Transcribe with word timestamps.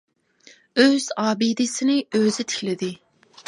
ئۆز 0.83 1.05
ئابىدىسىنى 1.25 2.01
ئۆزى 2.17 2.51
تىكلىدى! 2.51 2.95